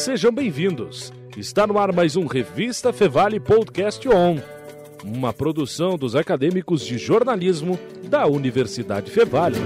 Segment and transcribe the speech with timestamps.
[0.00, 1.12] Sejam bem-vindos.
[1.36, 4.38] Está no ar mais um Revista Fevale Podcast On,
[5.04, 9.58] uma produção dos acadêmicos de jornalismo da Universidade Fevale.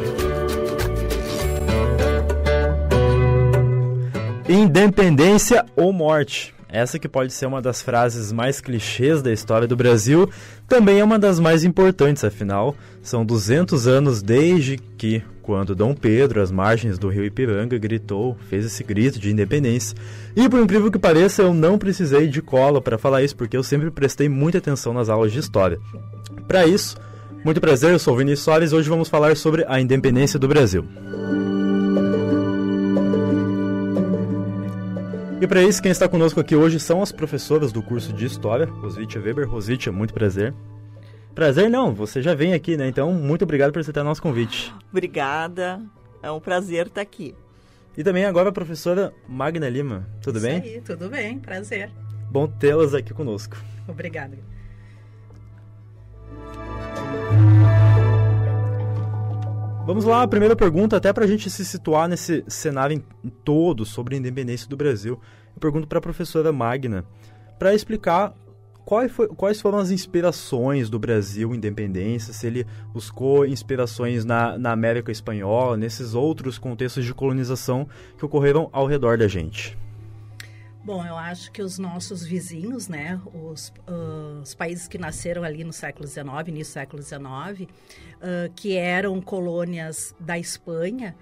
[4.48, 6.53] Independência ou morte?
[6.74, 10.28] Essa que pode ser uma das frases mais clichês da história do Brasil,
[10.66, 16.42] também é uma das mais importantes, afinal, são 200 anos desde que, quando Dom Pedro,
[16.42, 19.96] às margens do rio Ipiranga, gritou, fez esse grito de independência.
[20.34, 23.62] E por incrível que pareça, eu não precisei de cola para falar isso, porque eu
[23.62, 25.78] sempre prestei muita atenção nas aulas de história.
[26.48, 26.96] Para isso,
[27.44, 30.48] muito prazer, eu sou o Vinícius Soares e hoje vamos falar sobre a independência do
[30.48, 30.84] Brasil.
[35.40, 38.66] E para isso, quem está conosco aqui hoje são as professoras do curso de História,
[38.66, 39.48] Roswitha Weber.
[39.48, 40.54] Roswitha, muito prazer.
[41.34, 42.88] Prazer não, você já vem aqui, né?
[42.88, 44.72] Então, muito obrigado por aceitar nosso convite.
[44.90, 45.82] Obrigada,
[46.22, 47.34] é um prazer estar aqui.
[47.96, 50.62] E também agora a professora Magna Lima, tudo Isso bem?
[50.62, 51.90] Aí, tudo bem, prazer.
[52.30, 53.56] Bom tê-las aqui conosco.
[53.86, 54.38] Obrigada.
[59.86, 63.84] Vamos lá, a primeira pergunta, até para a gente se situar nesse cenário em todo
[63.84, 65.20] sobre a independência do Brasil.
[65.54, 67.04] Eu pergunto para a professora Magna,
[67.58, 68.34] para explicar
[68.82, 75.76] quais, foram as inspirações do Brasil independência, se ele buscou inspirações na, na América Espanhola,
[75.76, 79.76] nesses outros contextos de colonização que ocorreram ao redor da gente.
[80.84, 85.64] Bom, eu acho que os nossos vizinhos, né, os, uh, os países que nasceram ali
[85.64, 91.16] no século XIX, início do século XIX, uh, que eram colônias da Espanha,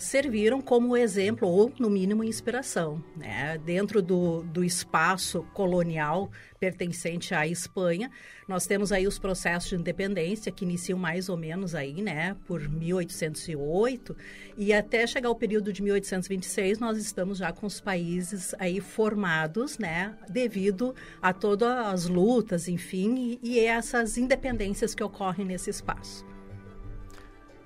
[0.00, 3.02] serviram como exemplo ou, no mínimo, inspiração.
[3.16, 3.58] Né?
[3.64, 8.10] Dentro do, do espaço colonial pertencente à Espanha,
[8.48, 12.68] nós temos aí os processos de independência que iniciam mais ou menos aí, né, por
[12.68, 14.16] 1808
[14.56, 19.78] e até chegar ao período de 1826 nós estamos já com os países aí formados,
[19.78, 26.26] né, devido a todas as lutas, enfim, e, e essas independências que ocorrem nesse espaço.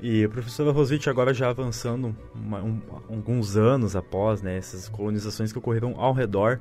[0.02, 5.52] E a professora Roswitha, agora já avançando uma, um, alguns anos após né, essas colonizações
[5.52, 6.60] que ocorreram ao redor,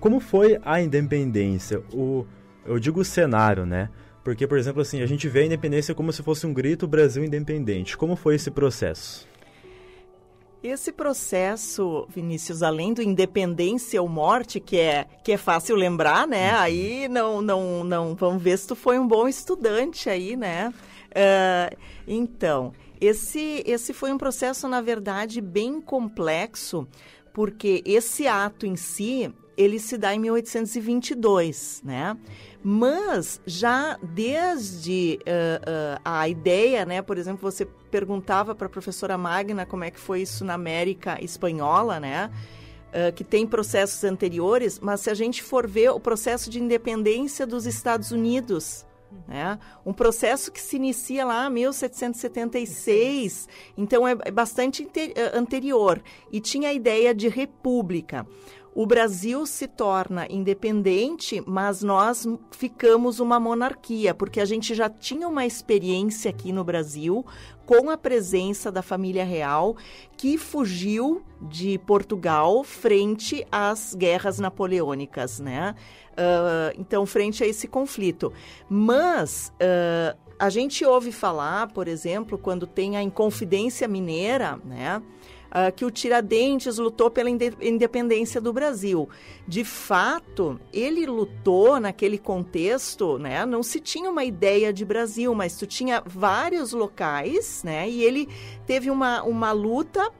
[0.00, 1.80] como foi a independência?
[1.92, 2.26] O,
[2.66, 3.88] eu digo o cenário, né?
[4.24, 7.24] Porque, por exemplo, assim, a gente vê a independência como se fosse um grito Brasil
[7.24, 7.96] independente.
[7.96, 9.28] Como foi esse processo?
[10.60, 16.52] Esse processo, Vinícius, além do independência ou morte, que é, que é fácil lembrar, né?
[16.52, 16.58] Uhum.
[16.58, 18.14] Aí não, não, não.
[18.16, 20.72] Vamos ver se tu foi um bom estudante aí, né?
[21.12, 26.86] Uh, então, esse, esse foi um processo, na verdade, bem complexo,
[27.32, 32.16] porque esse ato em si, ele se dá em 1822, né?
[32.62, 37.02] Mas já desde uh, uh, a ideia, né?
[37.02, 41.18] Por exemplo, você perguntava para a professora Magna como é que foi isso na América
[41.22, 42.30] Espanhola, né?
[42.90, 47.46] Uh, que tem processos anteriores, mas se a gente for ver o processo de independência
[47.46, 48.86] dos Estados Unidos,
[49.26, 49.58] né?
[49.84, 54.88] Um processo que se inicia lá em 1776, então é bastante
[55.34, 58.26] anterior e tinha a ideia de república
[58.74, 65.28] o Brasil se torna independente, mas nós ficamos uma monarquia, porque a gente já tinha
[65.28, 67.24] uma experiência aqui no Brasil
[67.66, 69.76] com a presença da família real
[70.16, 75.74] que fugiu de Portugal frente às guerras napoleônicas, né?
[76.12, 78.32] Uh, então, frente a esse conflito.
[78.68, 85.02] Mas uh, a gente ouve falar, por exemplo, quando tem a Inconfidência Mineira, né?
[85.52, 89.08] uh, que o Tiradentes lutou pela independência do Brasil.
[89.46, 93.44] De fato, ele lutou naquele contexto, né?
[93.44, 97.88] Não se tinha uma ideia de Brasil, mas tu tinha vários locais, né?
[97.88, 98.28] E ele
[98.66, 100.10] teve uma, uma luta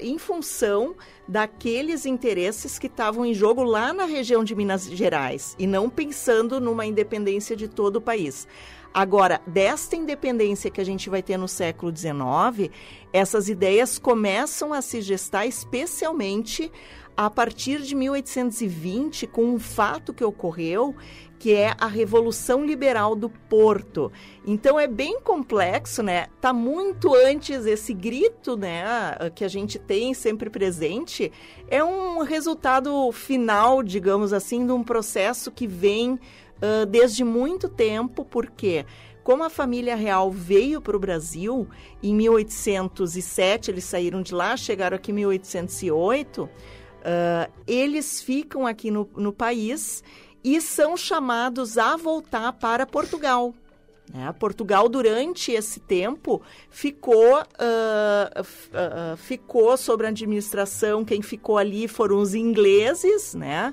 [0.00, 0.94] em função
[1.26, 6.60] daqueles interesses que estavam em jogo lá na região de Minas Gerais e não pensando
[6.60, 8.46] numa independência de todo o país.
[8.94, 12.70] Agora, desta independência que a gente vai ter no século XIX,
[13.10, 16.70] essas ideias começam a se gestar especialmente
[17.16, 20.94] a partir de 1820, com um fato que ocorreu,
[21.38, 24.12] que é a Revolução Liberal do Porto.
[24.46, 26.26] Então é bem complexo, né?
[26.40, 31.32] Tá muito antes esse grito, né, que a gente tem sempre presente,
[31.68, 38.24] é um resultado final, digamos assim, de um processo que vem uh, desde muito tempo,
[38.24, 38.86] porque
[39.24, 41.68] como a família real veio para o Brasil
[42.02, 46.48] em 1807, eles saíram de lá, chegaram aqui em 1808,
[47.02, 50.02] uh, eles ficam aqui no, no país
[50.42, 53.54] e são chamados a voltar para Portugal.
[54.12, 54.32] Né?
[54.38, 62.18] Portugal, durante esse tempo, ficou, uh, uh, ficou sobre a administração, quem ficou ali foram
[62.18, 63.72] os ingleses, né?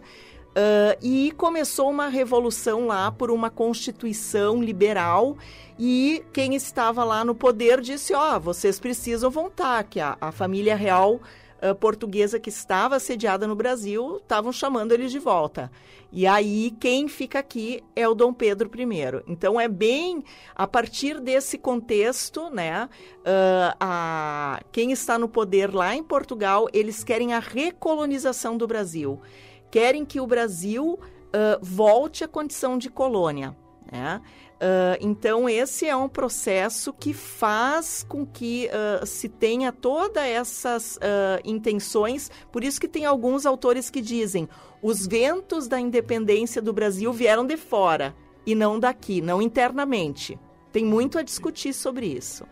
[0.50, 5.38] Uh, e começou uma revolução lá por uma constituição liberal
[5.78, 10.32] e quem estava lá no poder disse, ó, oh, vocês precisam voltar, que a, a
[10.32, 11.22] família real
[11.62, 15.72] uh, portuguesa que estava sediada no Brasil estavam chamando eles de volta.
[16.12, 19.24] E aí quem fica aqui é o Dom Pedro I.
[19.28, 20.24] Então é bem
[20.56, 22.90] a partir desse contexto, né?
[23.20, 29.22] Uh, a, quem está no poder lá em Portugal, eles querem a recolonização do Brasil
[29.70, 33.56] querem que o Brasil uh, volte à condição de colônia.
[33.92, 34.22] Né?
[34.60, 40.98] Uh, então, esse é um processo que faz com que uh, se tenha todas essas
[40.98, 42.30] uh, intenções.
[42.52, 44.50] Por isso que tem alguns autores que dizem
[44.82, 48.14] os ventos da independência do Brasil vieram de fora
[48.46, 50.38] e não daqui, não internamente.
[50.74, 52.46] Tem muito a discutir sobre isso.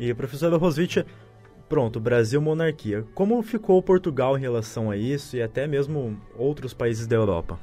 [0.00, 1.06] E, professora Roswitha,
[1.68, 3.04] Pronto, Brasil monarquia.
[3.12, 7.58] Como ficou Portugal em relação a isso e até mesmo outros países da Europa?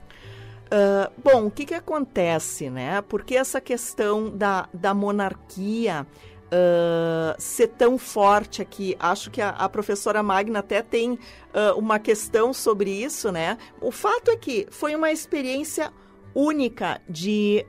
[0.74, 3.00] Uh, bom, o que, que acontece, né?
[3.04, 6.08] Porque essa questão da, da monarquia
[6.48, 12.00] uh, ser tão forte aqui, acho que a, a professora Magna até tem uh, uma
[12.00, 13.60] questão sobre isso, né?
[13.80, 15.94] O fato é que foi uma experiência
[16.34, 17.64] única de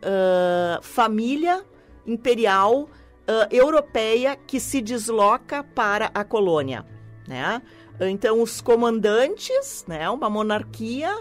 [0.81, 1.63] família
[2.07, 2.89] imperial
[3.51, 6.87] europeia que se desloca para a colônia,
[7.29, 7.61] né?
[8.01, 11.15] Então, os comandantes, né, uma monarquia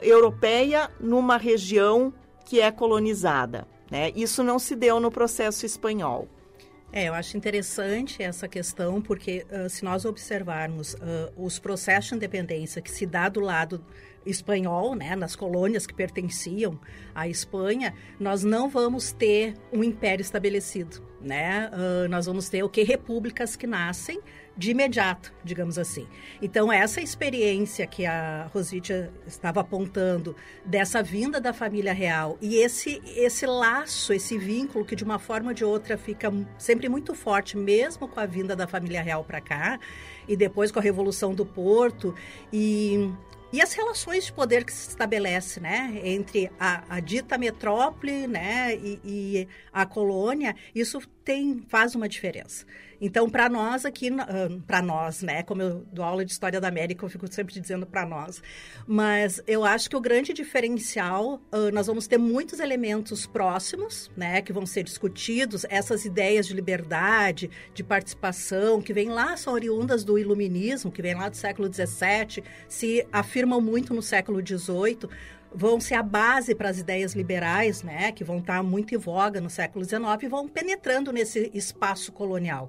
[0.00, 2.12] europeia numa região
[2.44, 3.66] que é colonizada.
[3.90, 4.12] Né?
[4.14, 6.28] Isso não se deu no processo espanhol.
[6.90, 10.98] É, eu acho interessante essa questão, porque uh, se nós observarmos uh,
[11.36, 13.84] os processos de independência que se dá do lado
[14.24, 16.80] espanhol, né, nas colônias que pertenciam
[17.14, 21.70] à Espanha, nós não vamos ter um império estabelecido, né?
[21.72, 24.20] Uh, nós vamos ter o que repúblicas que nascem
[24.58, 26.04] de imediato, digamos assim.
[26.42, 30.34] Então, essa experiência que a Roswitha estava apontando
[30.64, 35.50] dessa vinda da família real e esse, esse laço, esse vínculo que de uma forma
[35.50, 39.40] ou de outra fica sempre muito forte, mesmo com a vinda da família real para
[39.40, 39.78] cá
[40.26, 42.12] e depois com a Revolução do Porto
[42.52, 43.08] e
[43.50, 48.74] e as relações de poder que se estabelece, né, entre a, a dita metrópole, né,
[48.76, 52.64] e, e, a colônia, isso tem faz uma diferença.
[52.98, 54.08] Então, para nós aqui,
[54.66, 55.42] para nós, né?
[55.42, 58.42] Como eu dou aula de História da América, eu fico sempre dizendo para nós.
[58.86, 64.40] Mas eu acho que o grande diferencial, uh, nós vamos ter muitos elementos próximos, né?
[64.40, 70.02] Que vão ser discutidos, essas ideias de liberdade, de participação, que vêm lá, são oriundas
[70.04, 75.08] do iluminismo, que vem lá do século XVII, se afirmam muito no século XVIII,
[75.52, 79.40] vão ser a base para as ideias liberais, né, que vão estar muito em voga
[79.40, 82.68] no século XIX e vão penetrando nesse espaço colonial.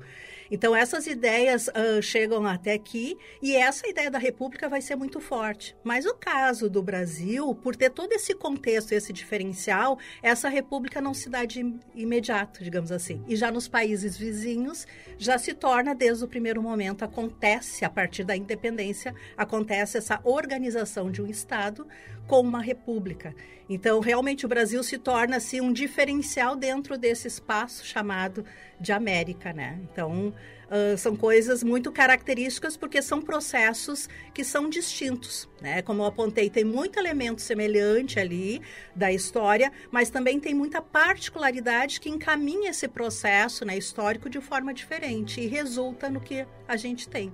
[0.51, 5.19] Então, essas ideias uh, chegam até aqui e essa ideia da República vai ser muito
[5.19, 5.75] forte.
[5.83, 11.13] Mas o caso do Brasil, por ter todo esse contexto, esse diferencial, essa República não
[11.13, 13.23] se dá de imediato, digamos assim.
[13.27, 14.87] E já nos países vizinhos,
[15.17, 21.11] já se torna desde o primeiro momento, acontece, a partir da independência, acontece essa organização
[21.11, 21.85] de um Estado
[22.29, 23.35] com uma república.
[23.67, 28.45] Então, realmente, o Brasil se torna assim, um diferencial dentro desse espaço chamado
[28.79, 29.51] de América.
[29.51, 29.79] Né?
[29.91, 30.33] Então,
[30.69, 35.49] uh, são coisas muito características porque são processos que são distintos.
[35.59, 35.81] Né?
[35.81, 38.61] Como eu apontei, tem muito elemento semelhante ali
[38.95, 44.71] da história, mas também tem muita particularidade que encaminha esse processo né, histórico de forma
[44.71, 47.33] diferente e resulta no que a gente tem.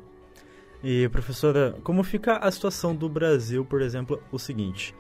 [0.87, 4.93] E, professora, como fica a situação do Brasil, por exemplo, o seguinte?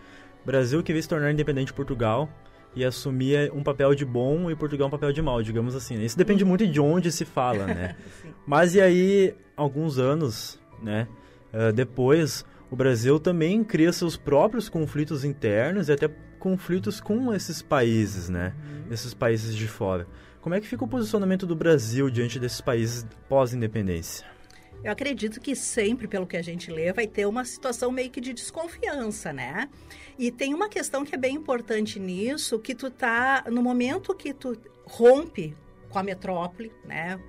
[0.43, 2.27] Brasil que veio se tornar independente de Portugal
[2.75, 5.95] e assumir um papel de bom e Portugal um papel de mal, digamos assim.
[5.95, 6.05] Né?
[6.05, 6.49] Isso depende uhum.
[6.49, 7.95] muito de onde se fala, né?
[8.47, 11.07] Mas e aí, alguns anos, né,
[11.53, 17.61] uh, depois, o Brasil também cria seus próprios conflitos internos e até conflitos com esses
[17.61, 18.55] países, né?
[18.57, 18.91] Uhum.
[18.91, 20.07] Esses países de fora.
[20.41, 24.34] Como é que fica o posicionamento do Brasil diante desses países pós-independência?
[24.83, 28.21] Eu acredito que sempre, pelo que a gente lê, vai ter uma situação meio que
[28.21, 29.69] de desconfiança, né?
[30.17, 34.33] E tem uma questão que é bem importante nisso, que tu tá, no momento que
[34.33, 35.55] tu rompe
[35.89, 37.19] com a metrópole, né?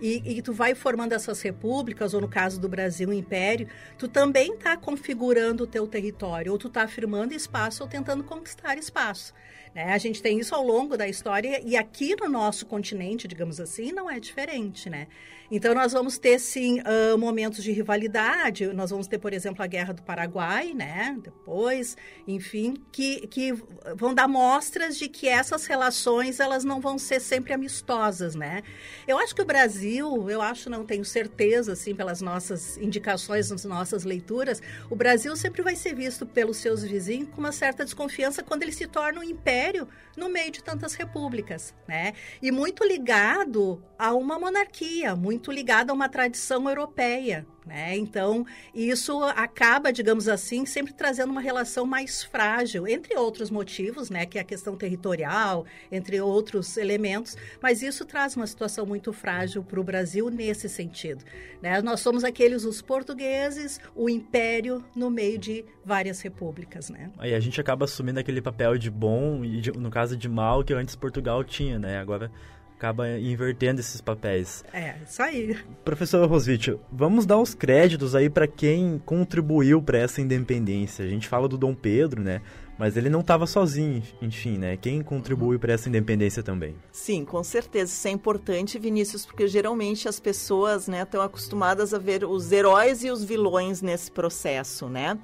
[0.00, 4.08] E, e, tu vai formando essas repúblicas, ou no caso do Brasil, o Império, tu
[4.08, 9.32] também está configurando o teu território, ou tu está afirmando espaço ou tentando conquistar espaço.
[9.74, 9.92] Né?
[9.92, 13.92] A gente tem isso ao longo da história e aqui no nosso continente, digamos assim,
[13.92, 15.06] não é diferente, né?
[15.50, 18.66] Então, nós vamos ter, sim, uh, momentos de rivalidade.
[18.68, 21.16] Nós vamos ter, por exemplo, a Guerra do Paraguai, né?
[21.22, 23.52] Depois, enfim, que, que
[23.96, 28.62] vão dar mostras de que essas relações, elas não vão ser sempre amistosas, né?
[29.06, 33.64] Eu acho que o Brasil, eu acho, não tenho certeza, assim, pelas nossas indicações, nas
[33.64, 34.60] nossas leituras,
[34.90, 38.72] o Brasil sempre vai ser visto pelos seus vizinhos com uma certa desconfiança quando ele
[38.72, 42.14] se torna um império no meio de tantas repúblicas, né?
[42.40, 47.96] E muito ligado a uma monarquia, muito ligado a uma tradição europeia, né?
[47.96, 54.24] Então, isso acaba, digamos assim, sempre trazendo uma relação mais frágil, entre outros motivos, né?
[54.24, 59.64] que é a questão territorial, entre outros elementos, mas isso traz uma situação muito frágil
[59.64, 61.24] para o Brasil nesse sentido.
[61.60, 61.82] Né?
[61.82, 66.88] Nós somos aqueles, os portugueses, o império no meio de várias repúblicas.
[66.88, 67.10] Né?
[67.18, 70.62] Aí a gente acaba assumindo aquele papel de bom e, de, no caso, de mal
[70.62, 71.98] que antes Portugal tinha, né?
[71.98, 72.30] Agora
[72.76, 74.62] acaba invertendo esses papéis.
[74.72, 75.56] É, isso aí.
[75.84, 81.04] Professor Rosvitch, vamos dar os créditos aí para quem contribuiu para essa independência.
[81.04, 82.42] A gente fala do Dom Pedro, né?
[82.78, 84.76] Mas ele não estava sozinho, enfim, né?
[84.76, 86.76] Quem contribuiu para essa independência também?
[86.92, 87.90] Sim, com certeza.
[87.90, 93.02] Isso é importante, Vinícius, porque geralmente as pessoas né, estão acostumadas a ver os heróis
[93.02, 95.18] e os vilões nesse processo, né?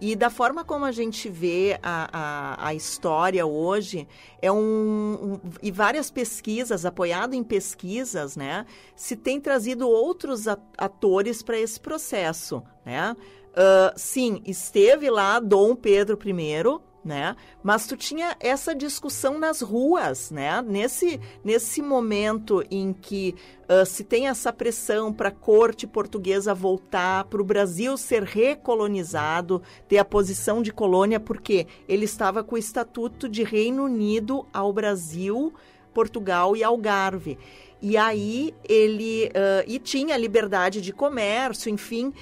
[0.00, 4.06] E da forma como a gente vê a, a, a história hoje,
[4.42, 8.66] é um, um, E várias pesquisas, apoiado em pesquisas, né?
[8.94, 13.16] Se tem trazido outros atores para esse processo, né?
[13.52, 16.62] Uh, sim, esteve lá Dom Pedro I,
[17.06, 17.36] né?
[17.62, 20.60] Mas tu tinha essa discussão nas ruas, né?
[20.60, 23.34] Nesse, nesse momento em que
[23.68, 29.62] uh, se tem essa pressão para a corte portuguesa voltar, para o Brasil ser recolonizado,
[29.88, 34.72] ter a posição de colônia, porque ele estava com o Estatuto de Reino Unido ao
[34.72, 35.54] Brasil,
[35.94, 37.38] Portugal e Algarve.
[37.80, 42.12] E aí ele uh, e tinha liberdade de comércio, enfim,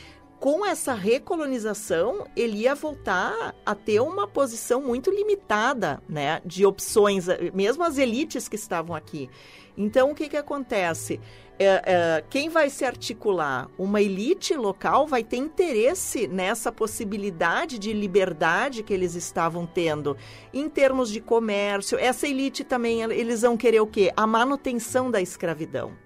[0.41, 7.27] com essa recolonização, ele ia voltar a ter uma posição muito limitada, né, de opções,
[7.53, 9.31] mesmo as elites que estavam aqui.
[9.77, 11.21] Então, o que que acontece?
[11.59, 13.69] É, é, quem vai se articular?
[13.79, 20.17] Uma elite local vai ter interesse nessa possibilidade de liberdade que eles estavam tendo
[20.53, 21.99] em termos de comércio.
[21.99, 24.13] Essa elite também, eles vão querer o quê?
[24.17, 26.04] A manutenção da escravidão.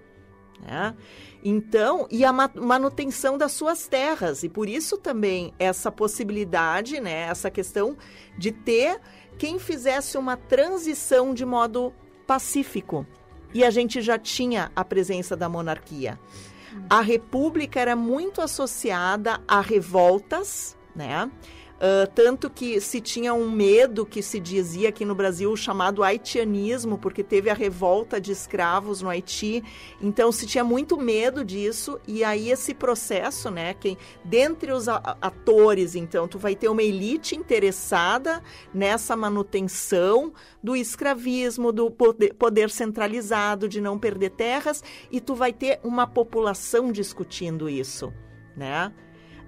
[0.61, 0.95] Né?
[1.43, 4.43] Então, e a manutenção das suas terras.
[4.43, 7.97] E por isso também essa possibilidade, né, essa questão
[8.37, 8.99] de ter
[9.37, 11.93] quem fizesse uma transição de modo
[12.27, 13.05] pacífico.
[13.53, 16.19] E a gente já tinha a presença da monarquia.
[16.89, 21.31] A república era muito associada a revoltas, né?
[21.79, 26.97] Uh, tanto que se tinha um medo que se dizia aqui no Brasil chamado haitianismo,
[26.97, 29.63] porque teve a revolta de escravos no Haiti.
[30.01, 33.73] Então se tinha muito medo disso, e aí esse processo, né?
[33.73, 38.43] Quem, dentre os atores, então, tu vai ter uma elite interessada
[38.73, 45.53] nessa manutenção do escravismo, do poder, poder centralizado, de não perder terras, e tu vai
[45.53, 48.13] ter uma população discutindo isso,
[48.55, 48.91] né?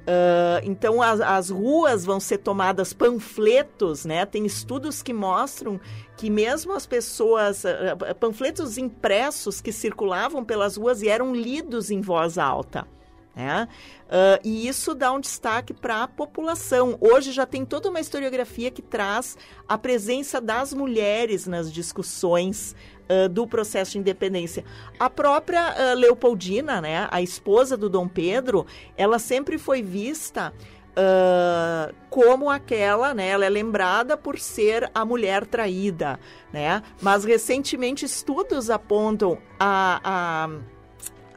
[0.01, 4.25] Uh, então as, as, ruas vão ser tomadas panfletos, né?
[4.25, 5.79] Tem estudos que mostram
[6.17, 12.01] que mesmo as pessoas, uh, panfletos impressos que circulavam pelas ruas e eram lidos em
[12.01, 12.87] voz alta.
[13.35, 13.67] Né?
[14.07, 16.97] Uh, e isso dá um destaque para a população.
[16.99, 22.75] Hoje já tem toda uma historiografia que traz a presença das mulheres nas discussões
[23.09, 24.65] uh, do processo de independência.
[24.99, 28.65] A própria uh, Leopoldina, né, a esposa do Dom Pedro,
[28.97, 30.53] ela sempre foi vista
[30.91, 33.29] Uh, como aquela, né?
[33.29, 36.19] Ela é lembrada por ser a mulher traída,
[36.51, 36.83] né?
[37.01, 40.49] Mas recentemente estudos apontam a, a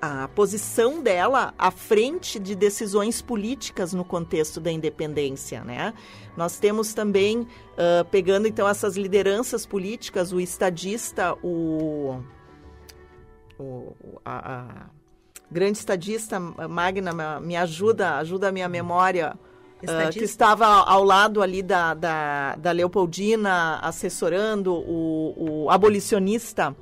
[0.04, 5.94] a posição dela à frente de decisões políticas no contexto da independência, né?
[6.36, 12.20] Nós temos também, uh, pegando então essas lideranças políticas, o estadista, o,
[13.58, 13.94] o
[14.24, 14.86] a, a,
[15.50, 19.38] grande estadista Magna, me ajuda, ajuda a minha memória,
[19.82, 26.76] uh, que estava ao lado ali da, da, da Leopoldina, assessorando o, o abolicionista.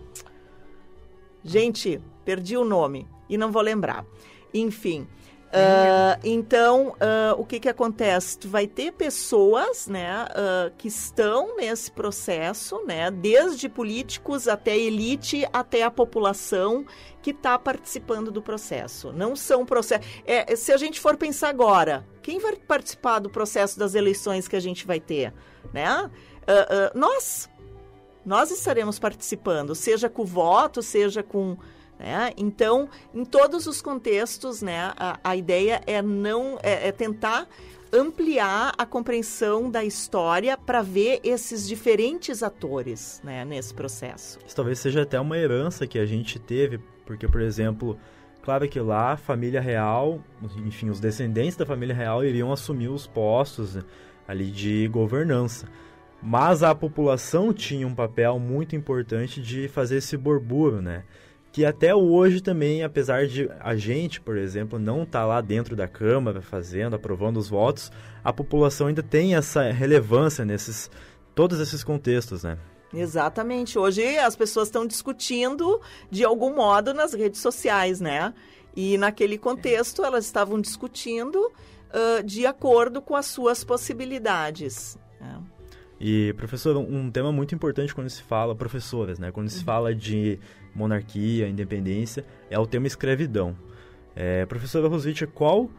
[1.45, 4.05] Gente, perdi o nome e não vou lembrar.
[4.53, 5.07] Enfim.
[5.53, 8.39] Uh, então, uh, o que, que acontece?
[8.39, 15.47] Tu vai ter pessoas né, uh, que estão nesse processo, né, desde políticos até elite,
[15.53, 16.87] até a população
[17.21, 19.13] que está participando do processo.
[19.13, 20.07] Não são processos.
[20.25, 24.57] É, se a gente for pensar agora, quem vai participar do processo das eleições que
[24.57, 25.35] a gente vai ter?
[25.73, 26.11] Né?
[26.93, 27.49] nós,
[28.25, 31.57] nós estaremos participando, seja com voto, seja com
[31.99, 32.33] né?
[32.37, 37.47] Então, em todos os contextos, né, a, a ideia é não é, é tentar
[37.93, 44.39] ampliar a compreensão da história para ver esses diferentes atores né, nesse processo.
[44.45, 47.99] Isso talvez seja até uma herança que a gente teve, porque, por exemplo,
[48.43, 50.21] claro que lá a família real,
[50.67, 53.79] enfim, os descendentes da família real iriam assumir os postos
[54.27, 55.69] ali de governança.
[56.23, 61.03] Mas a população tinha um papel muito importante de fazer esse borburo, né?
[61.53, 65.77] que até hoje também, apesar de a gente, por exemplo, não estar tá lá dentro
[65.77, 67.93] da Câmara fazendo, aprovando os votos,
[68.25, 70.91] a população ainda tem essa relevância nesses
[71.35, 72.59] todos esses contextos, né?
[72.93, 73.79] Exatamente.
[73.79, 78.33] Hoje as pessoas estão discutindo de algum modo nas redes sociais, né?
[78.75, 84.99] E naquele contexto elas estavam discutindo uh, de acordo com as suas possibilidades.
[85.21, 85.39] Né?
[86.05, 89.31] E, professor, um tema muito importante quando se fala, professoras, né?
[89.31, 89.65] Quando se uhum.
[89.65, 90.37] fala de
[90.75, 93.57] monarquia, independência, é o tema escravidão.
[94.17, 95.71] É, professora Roswitha, qual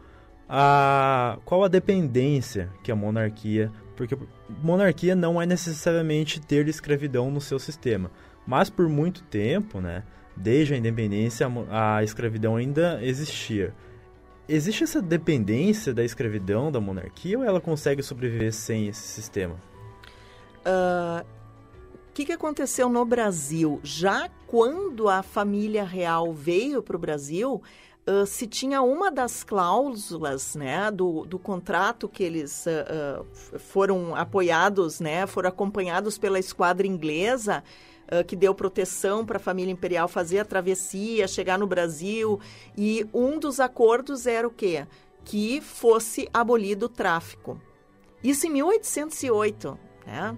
[0.48, 3.70] a, qual a dependência que a monarquia...
[3.94, 4.16] Porque
[4.62, 8.10] monarquia não é necessariamente ter escravidão no seu sistema.
[8.46, 10.04] Mas por muito tempo, né?
[10.34, 13.74] Desde a independência, a, a escravidão ainda existia.
[14.48, 19.73] Existe essa dependência da escravidão da monarquia ou ela consegue sobreviver sem esse sistema?
[20.64, 21.24] O ah,
[22.14, 23.80] que, que aconteceu no Brasil?
[23.82, 27.60] Já quando a família real veio para o Brasil,
[28.06, 35.00] uh, se tinha uma das cláusulas né, do, do contrato que eles uh, foram apoiados,
[35.00, 37.62] né, foram acompanhados pela esquadra inglesa,
[38.28, 42.38] que deu proteção para a família imperial fazer a travessia, chegar no Brasil.
[42.76, 44.86] E um dos acordos era o quê?
[45.24, 47.58] Que fosse abolido o tráfico.
[48.22, 49.78] Isso em 1808.
[50.06, 50.36] Né?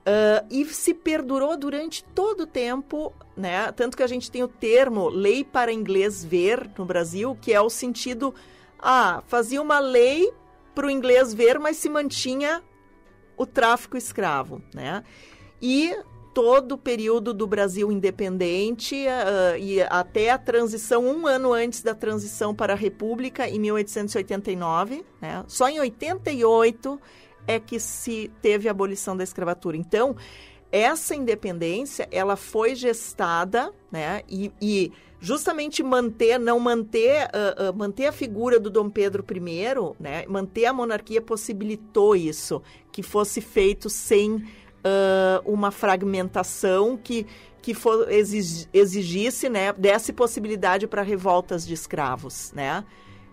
[0.00, 3.70] Uh, e se perdurou durante todo o tempo, né?
[3.72, 7.60] Tanto que a gente tem o termo lei para inglês ver no Brasil, que é
[7.60, 8.34] o sentido,
[8.78, 10.32] ah, fazia uma lei
[10.74, 12.62] para o inglês ver, mas se mantinha
[13.36, 15.04] o tráfico escravo, né?
[15.60, 15.94] E
[16.32, 21.94] todo o período do Brasil independente uh, e até a transição, um ano antes da
[21.94, 25.44] transição para a República, em 1889, né?
[25.48, 27.00] Só em 88
[27.46, 29.76] é que se teve a abolição da escravatura.
[29.76, 30.16] Então,
[30.72, 34.22] essa independência, ela foi gestada, né?
[34.28, 40.02] E, e justamente manter, não manter, uh, uh, manter a figura do Dom Pedro I,
[40.02, 40.24] né?
[40.28, 44.44] Manter a monarquia possibilitou isso, que fosse feito sem uh,
[45.44, 47.26] uma fragmentação que
[47.62, 52.84] que for, exigisse, né, desse possibilidade para revoltas de escravos, né?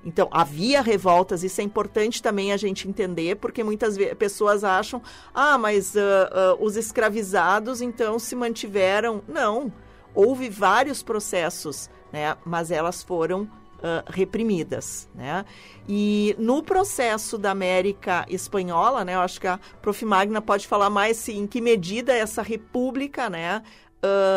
[0.07, 5.01] Então, havia revoltas, isso é importante também a gente entender, porque muitas pessoas acham,
[5.33, 9.21] ah, mas uh, uh, os escravizados então se mantiveram.
[9.27, 9.69] Não,
[10.15, 15.43] houve vários processos, né, mas elas foram uh, reprimidas, né?
[15.89, 20.05] E no processo da América Espanhola, né, eu acho que a Prof.
[20.05, 23.61] Magna pode falar mais se, em que medida essa república, né,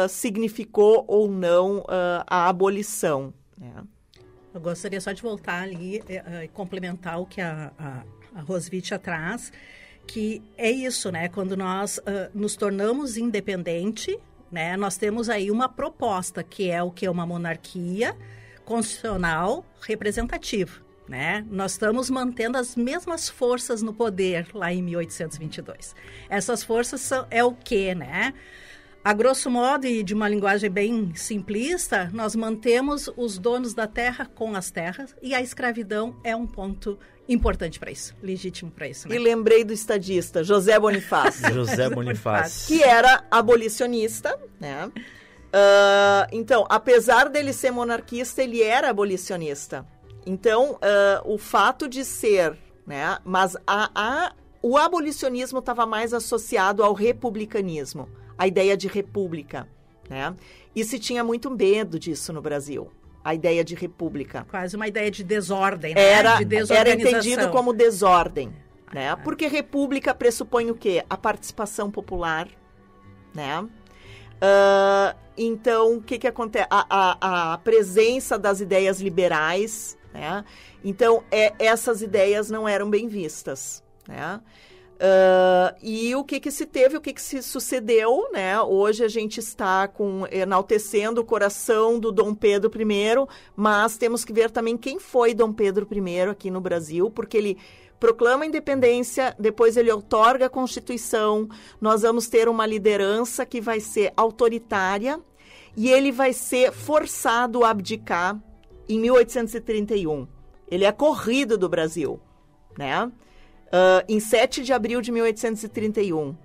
[0.08, 1.84] significou ou não
[2.26, 3.84] a abolição, né?
[4.52, 8.02] Eu gostaria só de voltar ali e, uh, complementar o que a, a,
[8.34, 9.52] a Rosvitha traz,
[10.06, 11.28] que é isso, né?
[11.28, 12.02] Quando nós uh,
[12.34, 14.18] nos tornamos independente,
[14.50, 14.76] né?
[14.76, 18.16] Nós temos aí uma proposta que é o que é uma monarquia
[18.64, 20.80] constitucional representativa.
[21.08, 21.44] Né?
[21.50, 25.96] Nós estamos mantendo as mesmas forças no poder lá em 1822.
[26.28, 28.32] Essas forças são, é o que, né?
[29.02, 34.26] A grosso modo e de uma linguagem bem simplista, nós mantemos os donos da terra
[34.26, 39.08] com as terras e a escravidão é um ponto importante para isso, legítimo para isso.
[39.08, 39.16] Né?
[39.16, 41.48] E lembrei do estadista José Bonifácio.
[41.54, 42.66] José Bonifácio.
[42.68, 44.92] Que era abolicionista, né?
[44.94, 49.86] Uh, então, apesar dele ser monarquista, ele era abolicionista.
[50.26, 52.54] Então, uh, o fato de ser,
[52.86, 53.16] né?
[53.24, 54.32] Mas a, a
[54.62, 58.06] o abolicionismo estava mais associado ao republicanismo
[58.40, 59.68] a ideia de república,
[60.08, 60.34] né?
[60.74, 62.90] E se tinha muito medo disso no Brasil,
[63.22, 64.46] a ideia de república.
[64.50, 66.00] Quase uma ideia de desordem, né?
[66.00, 68.50] Era, de era entendido como desordem,
[68.94, 69.10] né?
[69.10, 69.16] Ah.
[69.18, 71.04] Porque república pressupõe o quê?
[71.10, 72.48] A participação popular,
[73.34, 73.60] né?
[73.60, 76.66] Uh, então, o que que acontece?
[76.70, 80.46] A, a, a, presença das ideias liberais, né?
[80.82, 84.40] Então, é, essas ideias não eram bem vistas, né?
[85.00, 88.60] Uh, e o que, que se teve, o que, que se sucedeu, né?
[88.60, 94.32] Hoje a gente está com enaltecendo o coração do Dom Pedro I, mas temos que
[94.32, 97.56] ver também quem foi Dom Pedro I aqui no Brasil, porque ele
[97.98, 101.48] proclama a independência, depois ele outorga a Constituição,
[101.80, 105.18] nós vamos ter uma liderança que vai ser autoritária
[105.74, 108.38] e ele vai ser forçado a abdicar
[108.86, 110.28] em 1831.
[110.70, 112.20] Ele é corrido do Brasil,
[112.76, 113.10] né?
[113.70, 116.36] Uh, em 7 de abril de 1831.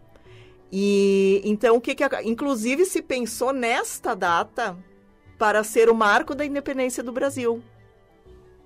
[0.71, 4.77] E então o que, que inclusive se pensou nesta data
[5.37, 7.61] para ser o marco da independência do Brasil.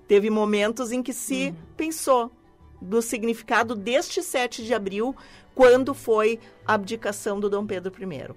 [0.06, 1.54] Teve momentos em que se uhum.
[1.76, 2.32] pensou
[2.80, 5.14] do significado deste 7 de abril,
[5.54, 8.34] quando foi a abdicação do Dom Pedro I.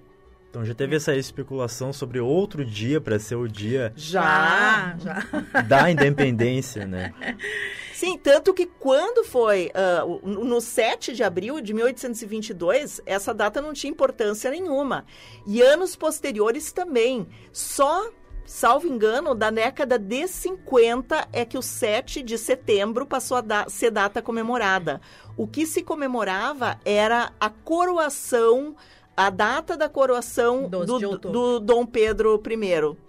[0.50, 5.90] Então já teve essa especulação sobre outro dia para ser o dia já, já da
[5.90, 7.12] independência, né?
[8.04, 13.72] Sim, tanto que quando foi uh, no 7 de abril de 1822, essa data não
[13.72, 15.06] tinha importância nenhuma.
[15.46, 17.26] E anos posteriores também.
[17.50, 18.10] Só
[18.44, 23.68] salvo engano, da década de 50 é que o 7 de setembro passou a da
[23.70, 25.00] ser data comemorada.
[25.34, 28.76] O que se comemorava era a coroação,
[29.16, 33.03] a data da coroação do, do Dom Pedro I.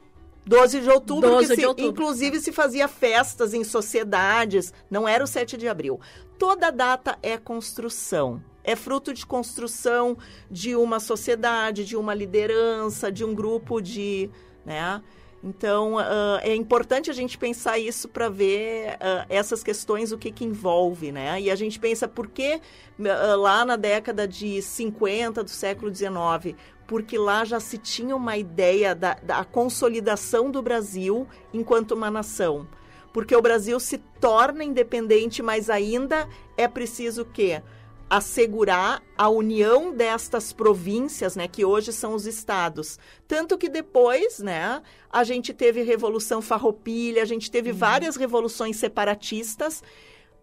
[0.45, 1.91] 12 de outubro, 12 que se, outubro.
[1.91, 5.99] inclusive se fazia festas em sociedades, não era o 7 de abril.
[6.37, 8.41] Toda data é construção.
[8.63, 10.17] É fruto de construção
[10.49, 14.29] de uma sociedade, de uma liderança, de um grupo de.
[14.65, 15.01] Né?
[15.45, 20.31] Então, uh, é importante a gente pensar isso para ver uh, essas questões, o que,
[20.31, 21.39] que envolve, né?
[21.39, 26.57] E a gente pensa por que uh, lá na década de 50 do século XIX,
[26.87, 32.67] porque lá já se tinha uma ideia da, da consolidação do Brasil enquanto uma nação.
[33.13, 37.61] Porque o Brasil se torna independente, mas ainda é preciso quê?
[38.09, 42.99] assegurar a união destas províncias, né, que hoje são os estados.
[43.27, 47.77] Tanto que depois, né, a gente teve Revolução Farroupilha, a gente teve uhum.
[47.77, 49.81] várias revoluções separatistas,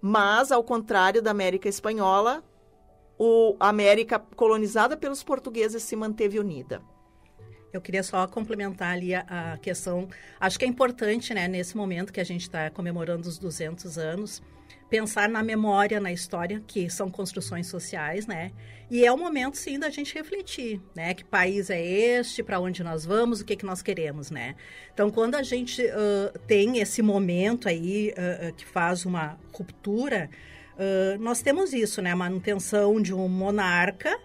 [0.00, 2.42] mas ao contrário da América Espanhola,
[3.24, 6.82] o, a América colonizada pelos portugueses se manteve unida.
[7.72, 10.08] Eu queria só complementar ali a, a questão.
[10.40, 14.42] Acho que é importante, né, nesse momento que a gente está comemorando os 200 anos,
[14.90, 18.50] pensar na memória, na história, que são construções sociais, né?
[18.90, 21.14] E é o momento, sim, da gente refletir, né?
[21.14, 24.56] Que país é este, para onde nós vamos, o que, que nós queremos, né?
[24.92, 30.28] Então, quando a gente uh, tem esse momento aí uh, que faz uma ruptura,
[30.82, 32.10] uh, nós temos isso, né?
[32.10, 34.18] A manutenção de um monarca,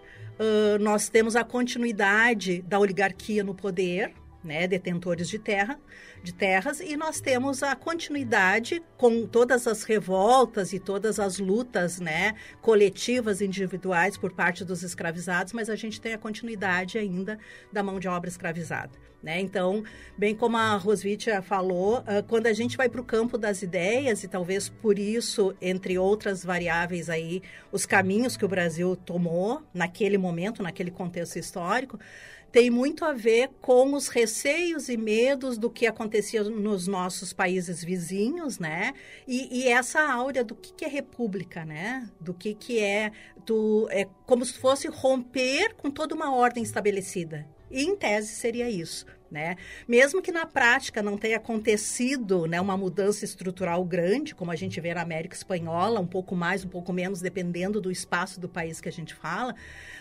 [0.80, 4.12] nós temos a continuidade da oligarquia no poder,
[4.44, 4.68] né?
[4.68, 5.80] Detentores de terra,
[6.28, 11.98] de terras e nós temos a continuidade com todas as revoltas e todas as lutas,
[11.98, 17.38] né, coletivas individuais por parte dos escravizados, mas a gente tem a continuidade ainda
[17.72, 18.90] da mão de obra escravizada.
[19.22, 19.40] Né?
[19.40, 19.82] Então,
[20.16, 24.22] bem como a Rosvitia falou, uh, quando a gente vai para o campo das ideias,
[24.22, 30.16] e talvez por isso, entre outras variáveis aí, os caminhos que o Brasil tomou naquele
[30.16, 31.98] momento, naquele contexto histórico,
[32.50, 37.84] tem muito a ver com os receios e medos do que acontecia nos nossos países
[37.84, 38.94] vizinhos, né?
[39.26, 42.08] E, e essa áurea do que, que, é república, né?
[42.20, 43.12] Do que, que é,
[43.44, 47.46] do, é como se fosse romper com toda uma ordem estabelecida.
[47.70, 49.04] E, em tese, seria isso.
[49.30, 49.56] Né?
[49.86, 54.80] Mesmo que na prática não tenha acontecido né, uma mudança estrutural grande, como a gente
[54.80, 58.80] vê na América Espanhola, um pouco mais, um pouco menos, dependendo do espaço do país
[58.80, 59.54] que a gente fala,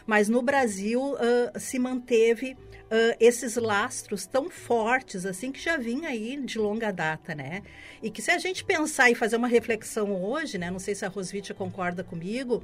[0.05, 6.09] mas no Brasil uh, se manteve uh, esses lastros tão fortes assim que já vinha
[6.09, 7.61] aí de longa data, né?
[8.01, 10.71] E que se a gente pensar e fazer uma reflexão hoje, né?
[10.71, 12.63] Não sei se a Rosvita concorda comigo,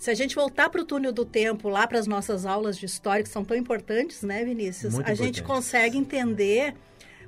[0.00, 2.86] se a gente voltar para o túnel do tempo, lá para as nossas aulas de
[2.86, 4.94] história, que são tão importantes, né, Vinícius?
[4.94, 5.26] Muito a importante.
[5.26, 6.74] gente consegue entender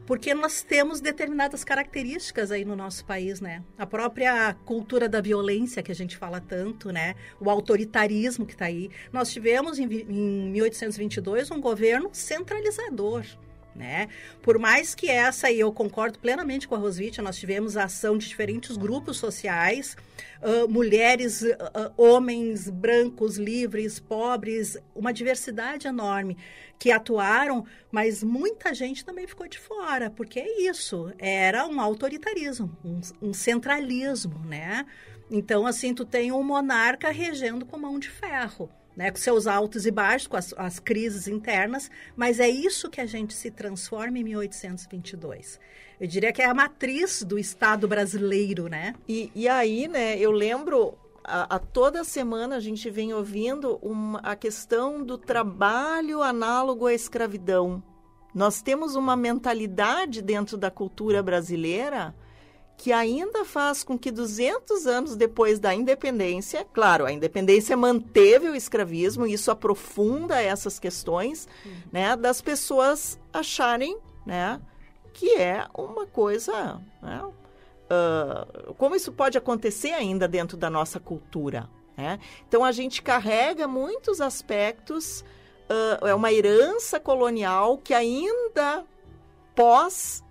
[0.07, 3.63] porque nós temos determinadas características aí no nosso país, né?
[3.77, 7.15] A própria cultura da violência que a gente fala tanto, né?
[7.39, 8.91] O autoritarismo que está aí.
[9.13, 13.23] Nós tivemos em, em 1822 um governo centralizador.
[13.75, 14.09] Né?
[14.43, 18.19] Por mais que essa, e eu concordo plenamente com a Rosvita, nós tivemos a ação
[18.19, 19.97] de diferentes grupos sociais,
[20.43, 21.57] uh, mulheres, uh,
[21.97, 26.37] homens brancos, livres, pobres, uma diversidade enorme
[26.79, 32.77] que atuaram, mas muita gente também ficou de fora, porque é isso, era um autoritarismo,
[32.85, 34.85] um, um centralismo, né?
[35.31, 39.87] Então, assim, tu tem um monarca regendo com mão de ferro né, com seus altos
[39.87, 44.19] e baixos, com as, as, crises internas, mas é isso que a gente se transforma
[44.19, 45.59] em 1822.
[46.01, 48.95] Eu diria que é a matriz do Estado brasileiro, né?
[49.09, 54.19] E, e aí, né, eu lembro a, a, toda semana a gente vem ouvindo uma,
[54.21, 57.83] a questão do trabalho análogo à escravidão.
[58.35, 62.15] Nós temos uma mentalidade dentro da cultura brasileira
[62.77, 68.55] que ainda faz com que 200 anos depois da independência, claro, a independência manteve o
[68.55, 71.73] escravismo, e isso aprofunda essas questões, uhum.
[71.93, 74.61] né, das pessoas acharem, né,
[75.13, 81.69] que é uma coisa, né, uh, como isso pode acontecer ainda dentro da nossa cultura,
[81.97, 82.19] né?
[82.49, 85.21] Então a gente carrega muitos aspectos,
[86.01, 88.85] uh, é uma herança colonial que ainda
[89.55, 90.25] pós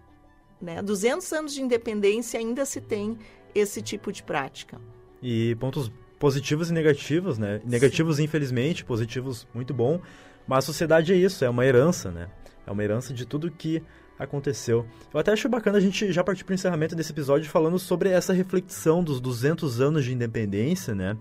[0.61, 0.81] né?
[0.81, 3.17] 200 anos de independência ainda se tem
[3.53, 4.79] esse tipo de prática.
[5.21, 7.61] E pontos positivos e negativos, né?
[7.65, 8.23] Negativos, Sim.
[8.23, 9.99] infelizmente, positivos, muito bom.
[10.47, 12.29] Mas a sociedade é isso, é uma herança, né?
[12.65, 13.81] É uma herança de tudo que
[14.17, 14.85] aconteceu.
[15.13, 18.09] Eu até acho bacana a gente já partir para o encerramento desse episódio falando sobre
[18.09, 21.17] essa reflexão dos 200 anos de independência, né?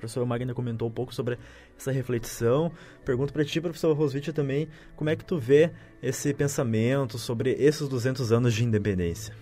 [0.00, 1.38] Professora Magna comentou um pouco sobre
[1.78, 2.72] essa reflexão.
[3.04, 5.70] Pergunto para ti, professor Roswitha, também, como é que tu vê
[6.02, 9.34] esse pensamento sobre esses 200 anos de independência?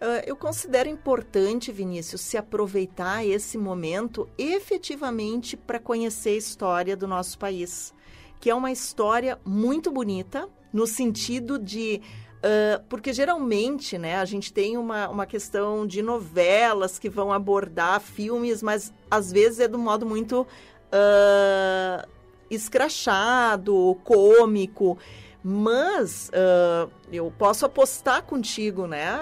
[0.00, 7.08] Uh, eu considero importante, Vinícius, se aproveitar esse momento efetivamente para conhecer a história do
[7.08, 7.94] nosso país,
[8.38, 12.02] que é uma história muito bonita, no sentido de
[12.44, 18.02] Uh, porque geralmente, né, a gente tem uma, uma questão de novelas que vão abordar
[18.02, 22.06] filmes, mas às vezes é de um modo muito uh,
[22.50, 24.98] escrachado, cômico.
[25.42, 29.20] Mas uh, eu posso apostar contigo, né?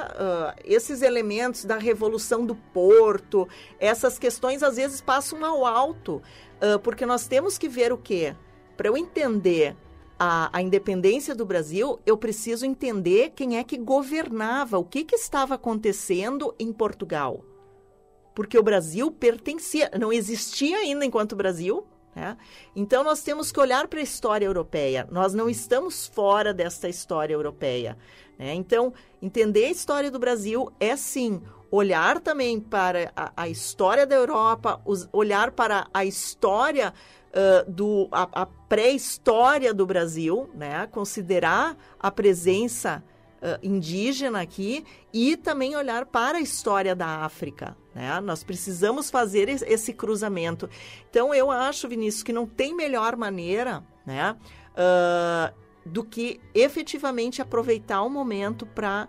[0.64, 6.22] esses elementos da Revolução do Porto, essas questões às vezes passam ao alto,
[6.84, 8.36] porque nós temos que ver o quê?
[8.76, 9.76] Para eu entender
[10.24, 15.16] a, a, independência do Brasil, eu preciso entender quem é que governava, o que, que
[15.16, 17.44] estava acontecendo em Portugal.
[18.32, 21.84] Porque o Brasil pertencia, não existia ainda enquanto Brasil.
[22.14, 22.36] Né?
[22.76, 25.08] Então, nós temos que olhar para a história europeia.
[25.10, 27.98] Nós não estamos fora desta história europeia.
[28.38, 28.54] Né?
[28.54, 34.14] Então, entender a história do Brasil é sim olhar também para a, a história da
[34.14, 36.94] Europa, os, olhar para a história
[37.66, 40.86] do a, a pré-história do Brasil, né?
[40.86, 43.02] Considerar a presença
[43.42, 48.20] uh, indígena aqui e também olhar para a história da África, né?
[48.20, 50.68] Nós precisamos fazer esse cruzamento.
[51.10, 54.36] Então eu acho, Vinícius, que não tem melhor maneira, né?
[54.72, 59.08] Uh, do que efetivamente aproveitar o momento para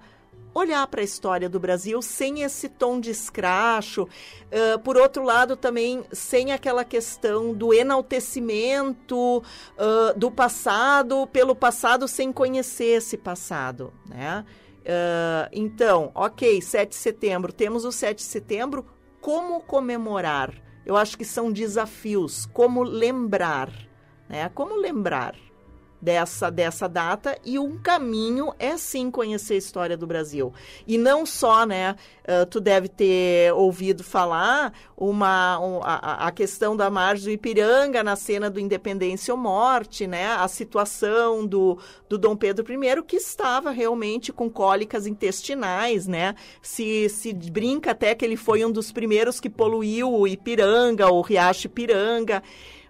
[0.54, 4.04] olhar para a história do Brasil sem esse tom de escracho.
[4.04, 12.08] Uh, por outro lado, também sem aquela questão do enaltecimento uh, do passado pelo passado
[12.08, 14.46] sem conhecer esse passado, né?
[14.82, 18.86] Uh, então, ok, 7 de setembro, temos o 7 de setembro,
[19.22, 20.54] como comemorar?
[20.86, 23.72] Eu acho que são desafios, como lembrar,
[24.28, 24.50] né?
[24.54, 25.36] Como lembrar?
[26.04, 27.38] Dessa, dessa data.
[27.46, 30.54] E um caminho é sim conhecer a história do Brasil.
[30.86, 36.76] E não só, né, uh, tu deve ter ouvido falar uma, um, a, a, questão
[36.76, 42.18] da margem do Ipiranga na cena do Independência ou Morte, né, a situação do, do
[42.18, 48.26] Dom Pedro I, que estava realmente com cólicas intestinais, né, se, se brinca até que
[48.26, 52.44] ele foi um dos primeiros que poluiu o Ipiranga, o Riacho Ipiranga,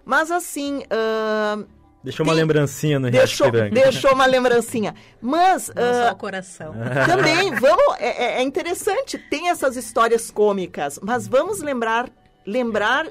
[0.04, 0.82] mas assim...
[0.90, 3.50] Uh, Deixou uma lembrancinha no deixou.
[3.50, 4.94] Deixou uma lembrancinha.
[5.22, 5.72] Mas.
[5.74, 6.74] Não uh, só o coração.
[7.08, 7.96] Também, vamos.
[7.98, 12.10] É, é, é, interessante, tem essas histórias cômicas, mas vamos lembrar,
[12.46, 13.08] lembrar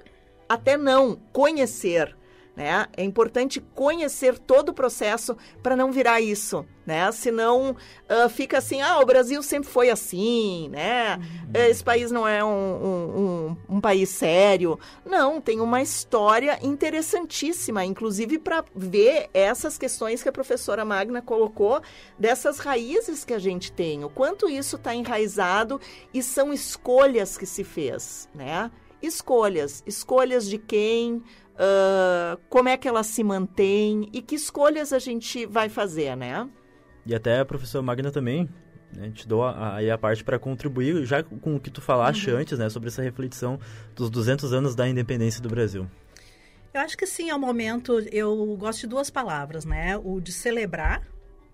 [0.48, 2.16] até não, conhecer.
[2.56, 2.86] Né?
[2.96, 7.12] É importante conhecer todo o processo para não virar isso, né?
[7.12, 11.18] Senão uh, fica assim, ah, o Brasil sempre foi assim, né?
[11.18, 11.52] Uhum.
[11.56, 13.20] Esse país não é um, um,
[13.70, 14.78] um, um, país sério.
[15.04, 21.82] Não, tem uma história interessantíssima, inclusive para ver essas questões que a professora Magna colocou,
[22.20, 25.82] dessas raízes que a gente tem, o quanto isso está enraizado
[26.14, 28.70] e são escolhas que se fez, né?
[29.02, 31.22] Escolhas, escolhas de quem,
[31.54, 36.50] uh, como é que ela se mantém e que escolhas a gente vai fazer, né?
[37.06, 38.50] E até a professora Magna também,
[38.94, 42.30] né, te dou aí a, a, parte para contribuir, já com o que tu falaste
[42.30, 42.38] uhum.
[42.38, 43.60] antes, né, sobre essa reflexão
[43.96, 45.88] dos 200 anos da independência do Brasil.
[46.74, 50.32] Eu acho que sim, é um momento, eu gosto de duas palavras, né, o de
[50.32, 51.06] celebrar,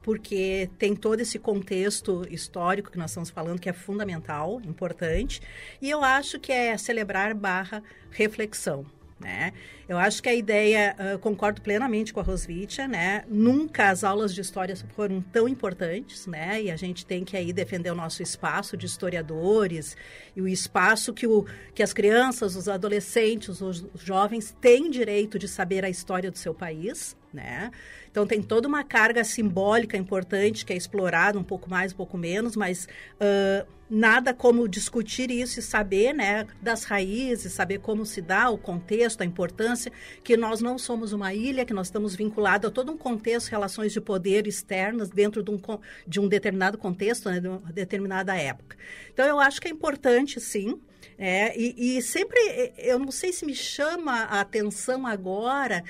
[0.03, 5.41] porque tem todo esse contexto histórico que nós estamos falando que é fundamental, importante,
[5.81, 8.85] e eu acho que é celebrar barra reflexão
[9.19, 9.53] né?
[9.89, 13.23] Eu acho que a ideia, uh, concordo plenamente com a Rosvitia, né?
[13.27, 16.61] Nunca as aulas de história foram tão importantes, né?
[16.61, 19.97] E a gente tem que aí defender o nosso espaço de historiadores
[20.35, 25.47] e o espaço que, o, que as crianças, os adolescentes, os jovens têm direito de
[25.47, 27.71] saber a história do seu país, né?
[28.11, 32.15] Então tem toda uma carga simbólica importante que é explorada um pouco mais, um pouco
[32.15, 38.21] menos, mas uh, nada como discutir isso e saber, né, das raízes, saber como se
[38.21, 39.78] dá o contexto, a importância
[40.23, 43.93] que nós não somos uma ilha, que nós estamos vinculados a todo um contexto, relações
[43.93, 45.59] de poder externas dentro de um,
[46.07, 48.77] de um determinado contexto, né, de uma determinada época.
[49.13, 50.79] Então eu acho que é importante, sim.
[51.17, 52.39] É, e, e sempre,
[52.77, 55.83] eu não sei se me chama a atenção agora,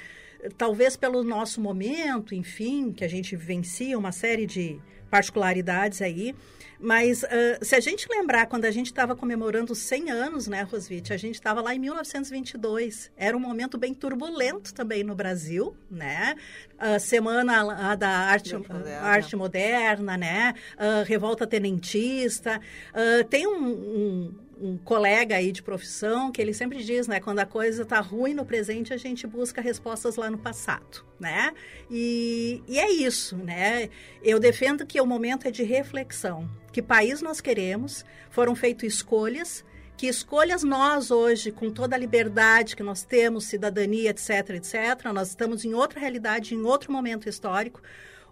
[0.57, 6.35] talvez pelo nosso momento, enfim, que a gente vivencia uma série de particularidades aí.
[6.79, 7.27] Mas uh,
[7.61, 11.11] se a gente lembrar, quando a gente estava comemorando 100 anos, né, Rosvite?
[11.11, 13.11] A gente estava lá em 1922.
[13.17, 16.35] Era um momento bem turbulento também no Brasil, né?
[16.77, 20.53] A semana da arte moderna, arte moderna né?
[20.75, 22.61] Uh, revolta tenentista.
[22.93, 27.39] Uh, tem um, um um colega aí de profissão que ele sempre diz, né, quando
[27.39, 31.53] a coisa está ruim no presente, a gente busca respostas lá no passado, né?
[31.89, 33.89] E, e é isso, né?
[34.21, 36.49] Eu defendo que o momento é de reflexão.
[36.71, 38.03] Que país nós queremos?
[38.29, 39.65] Foram feitas escolhas.
[39.97, 45.29] Que escolhas nós hoje, com toda a liberdade que nós temos, cidadania, etc, etc, nós
[45.29, 47.81] estamos em outra realidade, em outro momento histórico.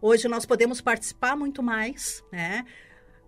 [0.02, 2.64] Hoje nós podemos participar muito mais, né?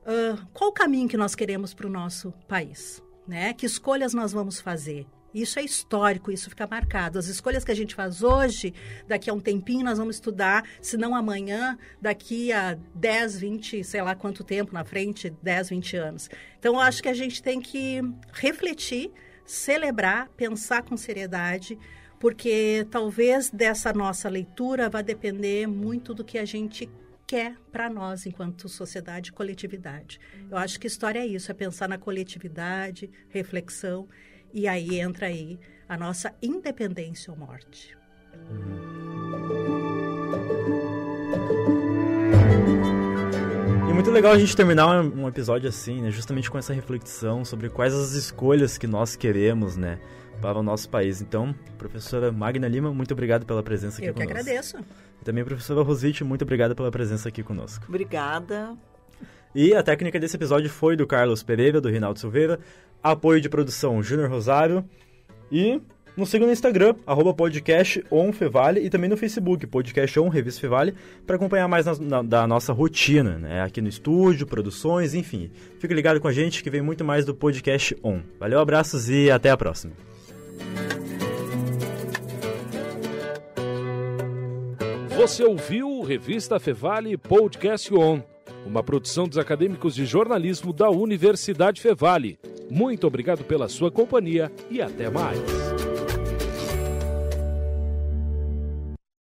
[0.05, 3.53] Uh, qual o caminho que nós queremos para o nosso país, né?
[3.53, 5.07] Que escolhas nós vamos fazer?
[5.33, 7.19] Isso é histórico, isso fica marcado.
[7.19, 8.73] As escolhas que a gente faz hoje,
[9.07, 14.01] daqui a um tempinho nós vamos estudar, se não amanhã, daqui a 10, 20, sei
[14.01, 16.29] lá quanto tempo na frente, 10, 20 anos.
[16.57, 18.01] Então, eu acho que a gente tem que
[18.33, 19.11] refletir,
[19.45, 21.77] celebrar, pensar com seriedade,
[22.19, 26.89] porque talvez dessa nossa leitura vá depender muito do que a gente
[27.29, 30.19] quer para nós enquanto sociedade e coletividade.
[30.49, 34.09] Eu acho que história é isso, é pensar na coletividade, reflexão,
[34.51, 37.95] e aí entra aí a nossa independência ou morte.
[39.35, 39.38] E
[43.99, 47.93] muito legal a gente terminar um episódio assim, né, justamente com essa reflexão sobre quais
[47.93, 49.99] as escolhas que nós queremos, né,
[50.41, 51.21] para o nosso país.
[51.21, 54.31] Então, professora Magna Lima, muito obrigado pela presença aqui Eu conosco.
[54.31, 54.77] Eu que agradeço.
[55.21, 57.83] E também, professora Rosite, muito obrigada pela presença aqui conosco.
[57.89, 58.73] Obrigada.
[59.53, 62.57] E a técnica desse episódio foi do Carlos Pereira, do Rinaldo Silveira,
[63.03, 64.85] apoio de produção Júnior Rosário
[65.51, 65.81] e
[66.19, 68.03] nos siga no Instagram, arroba podcast
[68.33, 70.93] Fevale e também no Facebook, podcast on Revista Fevale,
[71.25, 73.61] para acompanhar mais na, na, da nossa rotina, né?
[73.61, 75.49] Aqui no estúdio, produções, enfim.
[75.79, 78.19] Fique ligado com a gente que vem muito mais do podcast on.
[78.37, 79.93] Valeu, abraços e até a próxima.
[85.15, 88.21] Você ouviu Revista Fevale Podcast On,
[88.65, 92.37] uma produção dos acadêmicos de jornalismo da Universidade Fevale.
[92.69, 95.39] Muito obrigado pela sua companhia e até mais.